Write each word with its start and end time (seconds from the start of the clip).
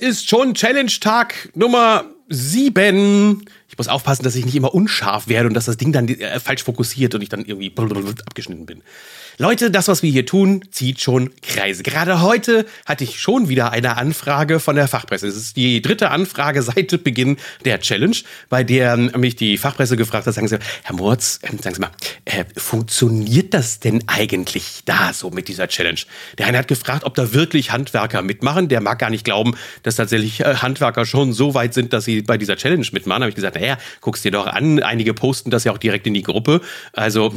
ist 0.00 0.28
schon 0.28 0.54
Challenge-Tag 0.54 1.50
Nummer 1.54 2.04
sieben. 2.28 3.44
Ich 3.70 3.78
muss 3.78 3.86
aufpassen, 3.88 4.24
dass 4.24 4.34
ich 4.34 4.44
nicht 4.44 4.56
immer 4.56 4.74
unscharf 4.74 5.28
werde 5.28 5.48
und 5.48 5.54
dass 5.54 5.66
das 5.66 5.76
Ding 5.76 5.92
dann 5.92 6.08
äh, 6.08 6.40
falsch 6.40 6.64
fokussiert 6.64 7.14
und 7.14 7.22
ich 7.22 7.28
dann 7.28 7.44
irgendwie 7.44 7.72
abgeschnitten 8.26 8.66
bin. 8.66 8.82
Leute, 9.38 9.70
das, 9.70 9.88
was 9.88 10.02
wir 10.02 10.10
hier 10.10 10.26
tun, 10.26 10.64
zieht 10.70 11.00
schon 11.00 11.30
Kreise. 11.40 11.82
Gerade 11.82 12.20
heute 12.20 12.66
hatte 12.84 13.04
ich 13.04 13.20
schon 13.20 13.48
wieder 13.48 13.70
eine 13.70 13.96
Anfrage 13.96 14.60
von 14.60 14.76
der 14.76 14.88
Fachpresse. 14.88 15.28
Es 15.28 15.36
ist 15.36 15.56
die 15.56 15.80
dritte 15.80 16.10
Anfrage 16.10 16.62
seit 16.62 17.02
Beginn 17.04 17.38
der 17.64 17.80
Challenge, 17.80 18.16
bei 18.48 18.64
der 18.64 18.96
mich 18.96 19.36
die 19.36 19.56
Fachpresse 19.56 19.96
gefragt 19.96 20.26
hat, 20.26 20.34
sagen 20.34 20.48
sie, 20.48 20.58
Herr 20.82 20.96
Murz, 20.96 21.38
äh, 21.42 21.56
sagen 21.62 21.74
Sie 21.74 21.80
mal, 21.80 21.90
äh, 22.24 22.44
funktioniert 22.56 23.54
das 23.54 23.80
denn 23.80 24.04
eigentlich 24.08 24.82
da 24.84 25.12
so 25.14 25.30
mit 25.30 25.48
dieser 25.48 25.68
Challenge? 25.68 26.00
Der 26.36 26.46
eine 26.46 26.58
hat 26.58 26.68
gefragt, 26.68 27.04
ob 27.04 27.14
da 27.14 27.32
wirklich 27.32 27.72
Handwerker 27.72 28.22
mitmachen. 28.22 28.68
Der 28.68 28.80
mag 28.80 28.98
gar 28.98 29.10
nicht 29.10 29.24
glauben, 29.24 29.56
dass 29.84 29.96
tatsächlich 29.96 30.40
äh, 30.40 30.56
Handwerker 30.56 31.06
schon 31.06 31.32
so 31.32 31.54
weit 31.54 31.72
sind, 31.72 31.92
dass 31.92 32.04
sie 32.04 32.22
bei 32.22 32.36
dieser 32.36 32.56
Challenge 32.56 32.86
mitmachen. 32.92 33.20
Da 33.20 33.24
habe 33.24 33.30
ich 33.30 33.36
gesagt, 33.36 33.56
naja, 33.60 33.78
guck's 34.00 34.22
dir 34.22 34.30
doch 34.30 34.46
an. 34.46 34.82
Einige 34.82 35.14
posten 35.14 35.50
das 35.50 35.64
ja 35.64 35.72
auch 35.72 35.78
direkt 35.78 36.06
in 36.06 36.14
die 36.14 36.22
Gruppe. 36.22 36.60
Also 36.92 37.32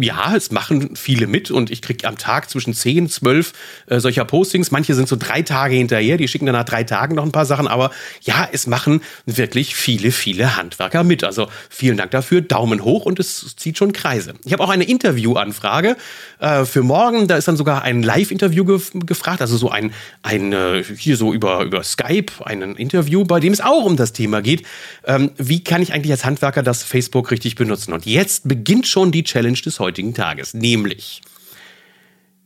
ja, 0.00 0.34
es 0.34 0.50
machen 0.50 0.96
viele 0.96 1.26
mit 1.26 1.50
und 1.50 1.70
ich 1.70 1.82
kriege 1.82 2.06
am 2.06 2.18
Tag 2.18 2.50
zwischen 2.50 2.74
10, 2.74 3.08
12 3.08 3.52
äh, 3.86 4.00
solcher 4.00 4.24
Postings. 4.24 4.70
Manche 4.70 4.94
sind 4.94 5.08
so 5.08 5.16
drei 5.16 5.42
Tage 5.42 5.76
hinterher, 5.76 6.16
die 6.16 6.28
schicken 6.28 6.46
dann 6.46 6.54
nach 6.54 6.64
drei 6.64 6.84
Tagen 6.84 7.14
noch 7.14 7.24
ein 7.24 7.32
paar 7.32 7.46
Sachen, 7.46 7.68
aber 7.68 7.90
ja, 8.22 8.48
es 8.50 8.66
machen 8.66 9.02
wirklich 9.26 9.76
viele, 9.76 10.10
viele 10.10 10.56
Handwerker 10.56 11.04
mit. 11.04 11.24
Also 11.24 11.48
vielen 11.70 11.96
Dank 11.96 12.10
dafür, 12.10 12.40
Daumen 12.40 12.84
hoch 12.84 13.06
und 13.06 13.20
es 13.20 13.56
zieht 13.56 13.78
schon 13.78 13.92
Kreise. 13.92 14.34
Ich 14.44 14.52
habe 14.52 14.64
auch 14.64 14.70
eine 14.70 14.84
Interviewanfrage 14.84 15.96
äh, 16.40 16.64
für 16.64 16.82
morgen, 16.82 17.28
da 17.28 17.36
ist 17.36 17.46
dann 17.46 17.56
sogar 17.56 17.82
ein 17.82 18.02
Live-Interview 18.02 18.64
gef 18.64 18.90
gefragt, 18.94 19.40
also 19.40 19.56
so 19.56 19.70
ein, 19.70 19.92
ein 20.22 20.52
äh, 20.52 20.82
hier 20.82 21.16
so 21.16 21.32
über, 21.32 21.62
über 21.62 21.82
Skype, 21.82 22.32
ein 22.44 22.62
Interview, 22.76 23.24
bei 23.24 23.40
dem 23.40 23.52
es 23.52 23.60
auch 23.60 23.84
um 23.84 23.96
das 23.96 24.12
Thema 24.12 24.42
geht. 24.42 24.64
Ähm, 25.06 25.30
wie 25.36 25.62
kann 25.68 25.82
ich 25.82 25.92
eigentlich 25.92 26.10
als 26.10 26.24
Handwerker 26.24 26.64
das 26.64 26.82
Facebook 26.82 27.30
richtig 27.30 27.54
benutzen? 27.54 27.92
Und 27.92 28.06
jetzt 28.06 28.48
beginnt 28.48 28.88
schon 28.88 29.12
die 29.12 29.22
Challenge 29.22 29.58
des 29.58 29.78
heutigen 29.78 30.14
Tages, 30.14 30.54
nämlich 30.54 31.22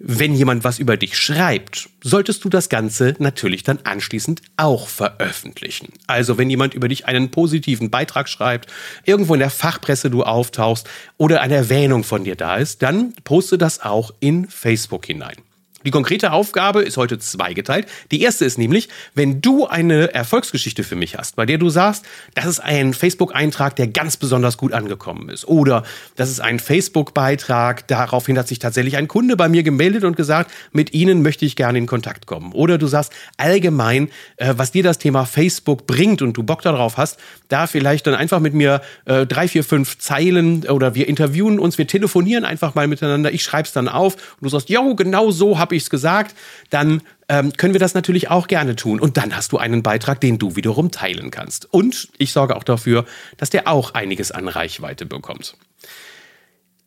wenn 0.00 0.32
jemand 0.32 0.62
was 0.62 0.78
über 0.78 0.96
dich 0.96 1.18
schreibt, 1.18 1.88
solltest 2.04 2.44
du 2.44 2.48
das 2.48 2.68
Ganze 2.68 3.16
natürlich 3.18 3.64
dann 3.64 3.80
anschließend 3.82 4.42
auch 4.56 4.86
veröffentlichen. 4.86 5.92
Also 6.06 6.38
wenn 6.38 6.48
jemand 6.48 6.74
über 6.74 6.86
dich 6.86 7.06
einen 7.06 7.32
positiven 7.32 7.90
Beitrag 7.90 8.28
schreibt, 8.28 8.70
irgendwo 9.04 9.34
in 9.34 9.40
der 9.40 9.50
Fachpresse 9.50 10.08
du 10.08 10.22
auftauchst 10.22 10.88
oder 11.16 11.40
eine 11.40 11.56
Erwähnung 11.56 12.04
von 12.04 12.22
dir 12.22 12.36
da 12.36 12.56
ist, 12.56 12.82
dann 12.82 13.12
poste 13.24 13.58
das 13.58 13.80
auch 13.80 14.14
in 14.20 14.48
Facebook 14.48 15.04
hinein. 15.06 15.36
Die 15.84 15.92
konkrete 15.92 16.32
Aufgabe 16.32 16.82
ist 16.82 16.96
heute 16.96 17.20
zweigeteilt. 17.20 17.86
Die 18.10 18.20
erste 18.20 18.44
ist 18.44 18.58
nämlich, 18.58 18.88
wenn 19.14 19.40
du 19.40 19.68
eine 19.68 20.12
Erfolgsgeschichte 20.12 20.82
für 20.82 20.96
mich 20.96 21.16
hast, 21.16 21.36
bei 21.36 21.46
der 21.46 21.56
du 21.56 21.70
sagst, 21.70 22.04
das 22.34 22.46
ist 22.46 22.58
ein 22.58 22.94
Facebook-Eintrag, 22.94 23.76
der 23.76 23.86
ganz 23.86 24.16
besonders 24.16 24.56
gut 24.56 24.72
angekommen 24.72 25.28
ist. 25.28 25.46
Oder 25.46 25.84
das 26.16 26.30
ist 26.30 26.40
ein 26.40 26.58
Facebook-Beitrag, 26.58 27.86
daraufhin 27.86 28.36
hat 28.36 28.48
sich 28.48 28.58
tatsächlich 28.58 28.96
ein 28.96 29.06
Kunde 29.06 29.36
bei 29.36 29.48
mir 29.48 29.62
gemeldet 29.62 30.02
und 30.02 30.16
gesagt, 30.16 30.50
mit 30.72 30.94
Ihnen 30.94 31.22
möchte 31.22 31.44
ich 31.44 31.54
gerne 31.54 31.78
in 31.78 31.86
Kontakt 31.86 32.26
kommen. 32.26 32.52
Oder 32.54 32.76
du 32.76 32.88
sagst 32.88 33.12
allgemein, 33.36 34.08
äh, 34.36 34.54
was 34.56 34.72
dir 34.72 34.82
das 34.82 34.98
Thema 34.98 35.26
Facebook 35.26 35.86
bringt 35.86 36.22
und 36.22 36.36
du 36.36 36.42
Bock 36.42 36.62
darauf 36.62 36.96
hast, 36.96 37.20
da 37.46 37.68
vielleicht 37.68 38.08
dann 38.08 38.16
einfach 38.16 38.40
mit 38.40 38.52
mir 38.52 38.82
äh, 39.04 39.26
drei, 39.26 39.46
vier, 39.46 39.62
fünf 39.62 39.98
Zeilen 39.98 40.68
oder 40.68 40.96
wir 40.96 41.08
interviewen 41.08 41.60
uns, 41.60 41.78
wir 41.78 41.86
telefonieren 41.86 42.44
einfach 42.44 42.74
mal 42.74 42.88
miteinander, 42.88 43.32
ich 43.32 43.44
schreib's 43.44 43.72
dann 43.72 43.86
auf 43.86 44.14
und 44.14 44.42
du 44.42 44.48
sagst, 44.48 44.68
ja, 44.68 44.82
genau 44.94 45.30
so 45.30 45.58
habe 45.68 45.76
ich 45.76 45.82
es 45.82 45.90
gesagt, 45.90 46.34
dann 46.70 47.02
ähm, 47.28 47.52
können 47.52 47.74
wir 47.74 47.78
das 47.78 47.92
natürlich 47.92 48.30
auch 48.30 48.48
gerne 48.48 48.74
tun. 48.74 49.00
Und 49.00 49.18
dann 49.18 49.36
hast 49.36 49.52
du 49.52 49.58
einen 49.58 49.82
Beitrag, 49.82 50.18
den 50.18 50.38
du 50.38 50.56
wiederum 50.56 50.90
teilen 50.90 51.30
kannst. 51.30 51.72
Und 51.72 52.08
ich 52.16 52.32
sorge 52.32 52.56
auch 52.56 52.64
dafür, 52.64 53.04
dass 53.36 53.50
der 53.50 53.68
auch 53.68 53.92
einiges 53.92 54.30
an 54.30 54.48
Reichweite 54.48 55.04
bekommt. 55.04 55.58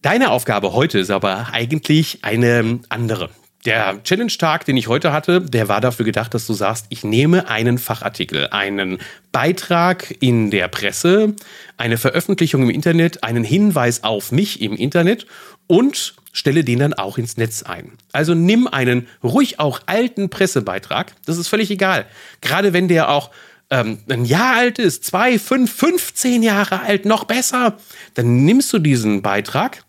Deine 0.00 0.30
Aufgabe 0.30 0.72
heute 0.72 0.98
ist 0.98 1.10
aber 1.10 1.52
eigentlich 1.52 2.20
eine 2.22 2.80
andere. 2.88 3.28
Der 3.66 4.02
Challenge-Tag, 4.02 4.64
den 4.64 4.78
ich 4.78 4.88
heute 4.88 5.12
hatte, 5.12 5.42
der 5.42 5.68
war 5.68 5.82
dafür 5.82 6.06
gedacht, 6.06 6.32
dass 6.32 6.46
du 6.46 6.54
sagst, 6.54 6.86
ich 6.88 7.04
nehme 7.04 7.48
einen 7.48 7.76
Fachartikel, 7.76 8.48
einen 8.48 8.98
Beitrag 9.32 10.16
in 10.20 10.50
der 10.50 10.68
Presse, 10.68 11.34
eine 11.76 11.98
Veröffentlichung 11.98 12.62
im 12.62 12.70
Internet, 12.70 13.22
einen 13.22 13.44
Hinweis 13.44 14.02
auf 14.02 14.32
mich 14.32 14.62
im 14.62 14.74
Internet 14.74 15.26
und 15.66 16.14
stelle 16.32 16.64
den 16.64 16.78
dann 16.78 16.94
auch 16.94 17.18
ins 17.18 17.36
Netz 17.36 17.62
ein. 17.62 17.92
Also 18.12 18.34
nimm 18.34 18.66
einen 18.66 19.08
ruhig 19.22 19.60
auch 19.60 19.80
alten 19.84 20.30
Pressebeitrag, 20.30 21.12
das 21.26 21.36
ist 21.36 21.48
völlig 21.48 21.70
egal. 21.70 22.06
Gerade 22.40 22.72
wenn 22.72 22.88
der 22.88 23.10
auch 23.10 23.30
ähm, 23.68 23.98
ein 24.08 24.24
Jahr 24.24 24.56
alt 24.56 24.78
ist, 24.78 25.04
zwei, 25.04 25.38
fünf, 25.38 25.70
15 25.74 26.42
Jahre 26.42 26.80
alt, 26.80 27.04
noch 27.04 27.24
besser, 27.24 27.76
dann 28.14 28.46
nimmst 28.46 28.72
du 28.72 28.78
diesen 28.78 29.20
Beitrag, 29.20 29.84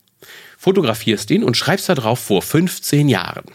fotografierst 0.57 1.31
ihn 1.31 1.43
und 1.43 1.55
schreibst 1.55 1.87
da 1.87 1.95
drauf 1.95 2.19
vor 2.19 2.41
15 2.41 3.07
Jahren. 3.07 3.45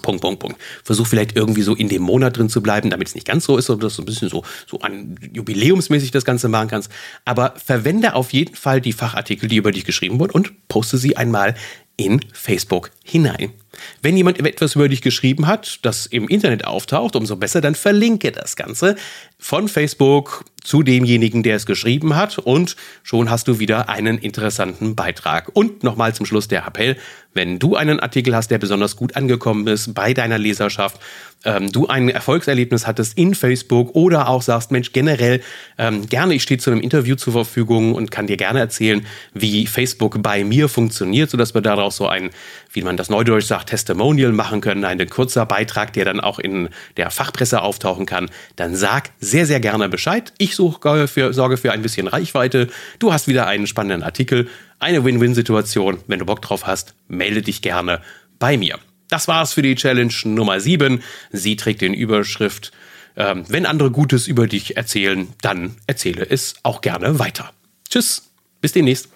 Punkt, 0.00 0.22
Punkt, 0.22 0.40
Punkt. 0.40 0.60
Versuch 0.84 1.06
vielleicht 1.06 1.36
irgendwie 1.36 1.62
so 1.62 1.74
in 1.74 1.88
dem 1.88 2.02
Monat 2.02 2.36
drin 2.36 2.48
zu 2.48 2.62
bleiben, 2.62 2.90
damit 2.90 3.08
es 3.08 3.14
nicht 3.14 3.26
ganz 3.26 3.44
so 3.44 3.56
ist, 3.56 3.66
sondern 3.66 3.88
dass 3.88 3.96
du 3.96 4.02
ein 4.02 4.06
bisschen 4.06 4.28
so, 4.28 4.44
so 4.66 4.80
an 4.80 5.16
jubiläumsmäßig 5.32 6.10
das 6.10 6.24
Ganze 6.24 6.48
machen 6.48 6.68
kannst. 6.68 6.90
Aber 7.24 7.54
verwende 7.62 8.14
auf 8.14 8.32
jeden 8.32 8.54
Fall 8.54 8.80
die 8.80 8.92
Fachartikel, 8.92 9.48
die 9.48 9.56
über 9.56 9.72
dich 9.72 9.84
geschrieben 9.84 10.18
wurden 10.18 10.32
und 10.32 10.68
poste 10.68 10.98
sie 10.98 11.16
einmal 11.16 11.54
in 11.96 12.20
Facebook 12.32 12.90
hinein. 13.04 13.52
Wenn 14.00 14.16
jemand 14.16 14.38
etwas 14.38 14.74
über 14.74 14.88
dich 14.88 15.02
geschrieben 15.02 15.46
hat, 15.46 15.80
das 15.82 16.06
im 16.06 16.28
Internet 16.28 16.64
auftaucht, 16.64 17.16
umso 17.16 17.36
besser, 17.36 17.60
dann 17.60 17.74
verlinke 17.74 18.32
das 18.32 18.56
Ganze 18.56 18.96
von 19.38 19.68
Facebook 19.68 20.44
zu 20.62 20.82
demjenigen, 20.82 21.42
der 21.42 21.56
es 21.56 21.66
geschrieben 21.66 22.16
hat 22.16 22.38
und 22.38 22.76
schon 23.02 23.30
hast 23.30 23.48
du 23.48 23.58
wieder 23.58 23.88
einen 23.88 24.18
interessanten 24.18 24.94
Beitrag. 24.94 25.50
Und 25.54 25.82
nochmal 25.82 26.14
zum 26.14 26.26
Schluss 26.26 26.48
der 26.48 26.66
Appell, 26.66 26.96
wenn 27.34 27.58
du 27.58 27.76
einen 27.76 28.00
Artikel 28.00 28.36
hast, 28.36 28.50
der 28.50 28.58
besonders 28.58 28.96
gut 28.96 29.16
angekommen 29.16 29.66
ist 29.66 29.94
bei 29.94 30.12
deiner 30.12 30.38
Leserschaft, 30.38 31.00
ähm, 31.44 31.72
du 31.72 31.86
ein 31.86 32.08
Erfolgserlebnis 32.08 32.86
hattest 32.86 33.16
in 33.18 33.34
Facebook 33.34 33.94
oder 33.94 34.28
auch 34.28 34.42
sagst, 34.42 34.70
Mensch, 34.70 34.92
generell 34.92 35.40
ähm, 35.78 36.06
gerne, 36.06 36.34
ich 36.34 36.42
stehe 36.42 36.58
zu 36.58 36.70
einem 36.70 36.80
Interview 36.80 37.16
zur 37.16 37.32
Verfügung 37.32 37.94
und 37.94 38.10
kann 38.10 38.26
dir 38.26 38.36
gerne 38.36 38.60
erzählen, 38.60 39.06
wie 39.34 39.66
Facebook 39.66 40.22
bei 40.22 40.44
mir 40.44 40.68
funktioniert, 40.68 41.30
sodass 41.30 41.54
wir 41.54 41.62
daraus 41.62 41.96
so 41.96 42.06
ein, 42.06 42.30
wie 42.72 42.82
man 42.82 42.96
das 42.96 43.10
neudeutsch 43.10 43.46
sagt, 43.46 43.70
Testimonial 43.70 44.32
machen 44.32 44.60
können, 44.60 44.84
ein 44.84 45.08
kurzer 45.08 45.46
Beitrag, 45.46 45.92
der 45.94 46.04
dann 46.04 46.20
auch 46.20 46.38
in 46.38 46.68
der 46.96 47.10
Fachpresse 47.10 47.62
auftauchen 47.62 48.06
kann, 48.06 48.30
dann 48.56 48.76
sag 48.76 49.10
sehr, 49.20 49.46
sehr 49.46 49.60
gerne 49.60 49.88
Bescheid. 49.88 50.32
Ich 50.38 50.51
suche 50.56 51.08
für, 51.08 51.32
sorge 51.32 51.56
für 51.56 51.72
ein 51.72 51.82
bisschen 51.82 52.08
Reichweite. 52.08 52.68
Du 52.98 53.12
hast 53.12 53.28
wieder 53.28 53.46
einen 53.46 53.66
spannenden 53.66 54.02
Artikel, 54.02 54.48
eine 54.78 55.04
Win-Win-Situation. 55.04 55.98
Wenn 56.06 56.18
du 56.18 56.26
Bock 56.26 56.42
drauf 56.42 56.66
hast, 56.66 56.94
melde 57.08 57.42
dich 57.42 57.62
gerne 57.62 58.00
bei 58.38 58.56
mir. 58.56 58.78
Das 59.08 59.28
war's 59.28 59.52
für 59.52 59.62
die 59.62 59.74
Challenge 59.74 60.14
Nummer 60.24 60.60
7. 60.60 61.02
Sie 61.32 61.56
trägt 61.56 61.80
den 61.80 61.94
Überschrift 61.94 62.72
ähm, 63.16 63.44
Wenn 63.48 63.66
andere 63.66 63.90
Gutes 63.90 64.26
über 64.26 64.46
dich 64.46 64.76
erzählen, 64.76 65.28
dann 65.42 65.76
erzähle 65.86 66.26
es 66.28 66.54
auch 66.62 66.80
gerne 66.80 67.18
weiter. 67.18 67.52
Tschüss, 67.88 68.30
bis 68.60 68.72
demnächst. 68.72 69.08